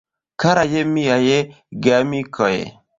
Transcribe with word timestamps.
Karaj 0.43 0.81
miaj 0.95 1.21
Geamikoj! 1.85 2.55